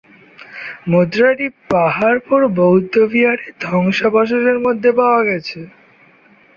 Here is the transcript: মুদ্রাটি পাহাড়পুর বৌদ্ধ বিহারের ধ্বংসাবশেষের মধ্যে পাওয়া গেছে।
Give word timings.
মুদ্রাটি 0.87 1.47
পাহাড়পুর 1.69 2.41
বৌদ্ধ 2.57 2.93
বিহারের 3.11 3.51
ধ্বংসাবশেষের 3.61 4.57
মধ্যে 4.65 4.89
পাওয়া 4.99 5.21
গেছে। 5.25 5.59